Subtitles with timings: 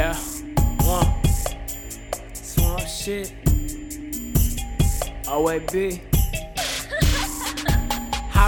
[0.00, 0.16] Yeah.
[0.86, 1.06] One.
[2.32, 3.34] Swan shit.
[5.26, 6.09] OAB.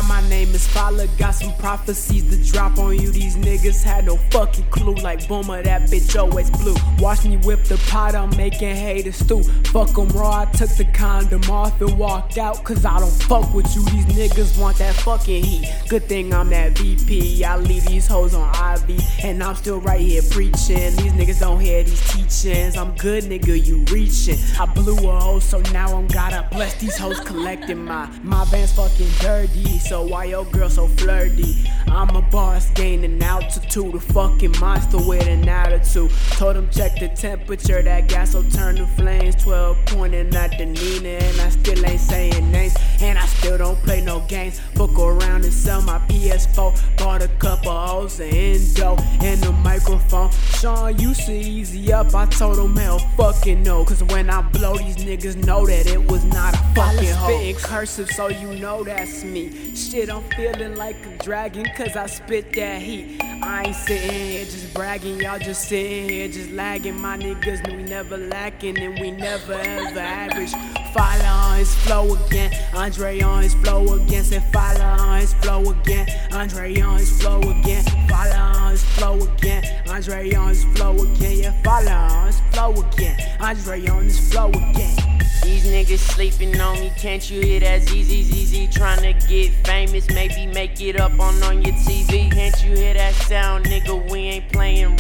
[0.09, 1.09] My name is Falah.
[1.19, 3.11] Got some prophecies to drop on you.
[3.11, 4.95] These niggas had no fucking clue.
[4.97, 6.75] Like Boomer, that bitch always blue.
[6.99, 9.43] Watch me whip the pot, I'm making haters stew.
[9.73, 12.63] Fuck 'em raw, I took the condom off and walked out.
[12.65, 13.85] Cause I don't fuck with you.
[13.87, 15.69] These niggas want that fucking heat.
[15.89, 17.45] Good thing I'm that VP.
[17.45, 19.01] I leave these hoes on IV.
[19.25, 20.97] And I'm still right here preaching.
[20.97, 22.77] These niggas don't hear these teachings.
[22.77, 24.39] I'm good, nigga, you reaching.
[24.59, 28.09] I blew a hoe, so now I'm gotta bless these hoes collecting my.
[28.23, 29.79] My band's fucking dirty.
[29.79, 31.69] So why your girl so flirty?
[31.87, 36.11] I'm a boss gaining altitude, a fucking monster with an attitude.
[36.31, 39.35] Told him check the temperature, that gas will turn to flames.
[39.43, 42.75] 12 pointing at the Nina, and I still ain't saying names.
[43.03, 44.61] And I still don't play no games.
[44.75, 46.97] Fuck around and sell my PS4.
[46.99, 50.31] Bought a couple hoes and endo and the microphone.
[50.31, 52.15] Sean used to easy up.
[52.15, 53.85] I told him hell fucking no.
[53.85, 57.29] Cause when I blow, these niggas know that it was not a fucking hoe.
[57.29, 59.75] Spitting cursive, so you know that's me.
[59.75, 63.21] Shit, I'm feeling like a dragon, cause I spit that heat.
[63.43, 67.01] I ain't sitting here just bragging, y'all just sitting here just lagging.
[67.01, 70.53] My niggas we never lacking, and we never ever average.
[70.95, 74.25] Follow his flow again, Andre on his flow again.
[74.25, 77.85] Say follow on his flow again, Andre on his flow again.
[78.09, 81.39] Follow on his flow again, Andre on his flow again.
[81.39, 84.97] Yeah, follow on his flow again, Andre on his flow again.
[85.45, 90.09] These niggas sleeping on me, can't you hear that ZZ ZZ trying to get famous?
[90.11, 92.31] Maybe make it up on on your TV.
[92.33, 94.11] Can't you hear that sound, nigga?
[94.11, 94.97] We ain't playing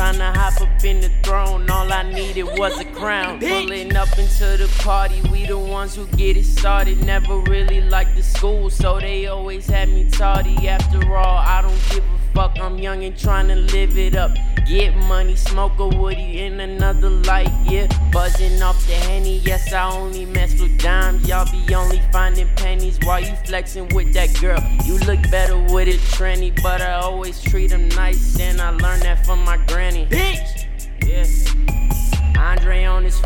[0.00, 3.38] to hop up in the throne, all I needed was a crown.
[3.38, 7.04] Pulling up into the party, we the ones who get it started.
[7.04, 10.68] Never really liked the school, so they always had me tardy.
[10.68, 14.30] After all, I don't give a fuck, I'm young and trying to live it up.
[14.66, 17.88] Get money, smoke a woody in another light, yeah.
[18.10, 21.28] Buzzing off the henny, yes, I only mess with dimes.
[21.28, 24.62] Y'all be only finding pennies while you flexing with that girl.
[24.86, 28.99] You look better with a trendy, but I always treat them nice, and I learned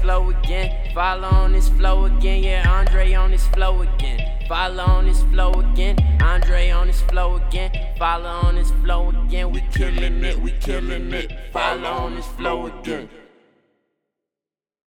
[0.05, 0.95] flow again.
[0.95, 2.45] Follow on his flow again.
[2.45, 4.21] Yeah, Andre on his flow again.
[4.49, 5.97] Follow on his flow again.
[6.23, 7.71] Andre on his flow again.
[7.99, 9.51] Follow on his flow again.
[9.51, 11.33] We killing it, we killing it.
[11.53, 13.09] Follow on his flow again.